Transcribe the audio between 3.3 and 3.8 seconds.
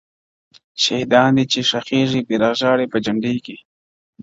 کي.!